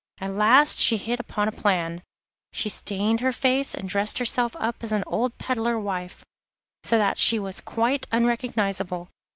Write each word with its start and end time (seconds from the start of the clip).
At 0.19 0.31
last 0.31 0.79
she 0.79 0.97
hit 0.97 1.19
upon 1.19 1.47
a 1.47 1.51
plan. 1.51 2.01
She 2.53 2.69
stained 2.69 3.19
her 3.19 3.31
face 3.31 3.75
and 3.75 3.87
dressed 3.87 4.17
herself 4.17 4.55
up 4.55 4.77
as 4.83 4.91
an 4.91 5.03
old 5.05 5.37
peddler 5.37 5.77
wife, 5.77 6.25
so 6.81 6.97
that 6.97 7.19
she 7.19 7.37
was 7.37 7.61
quite 7.61 8.07
unrecognisable. 8.11 9.09